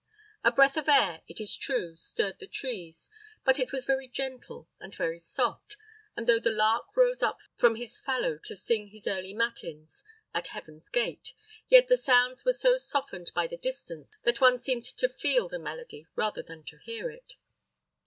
[0.43, 3.11] A breath of air, it is true, stirred the trees;
[3.45, 5.77] but it was very gentle and very soft,
[6.17, 10.03] and though the lark rose up from his fallow to sing his early matins
[10.33, 11.33] at heaven's gate,
[11.67, 15.59] yet the sounds were so softened by the distance, that one seemed to feel the
[15.59, 17.35] melody rather than to hear it.